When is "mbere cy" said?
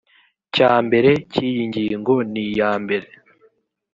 0.85-1.37